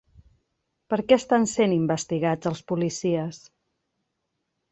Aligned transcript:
Per 0.93 0.97
què 1.09 1.17
estan 1.21 1.45
sent 1.51 1.75
investigats 1.75 2.51
els 2.53 2.63
policies? 2.73 3.43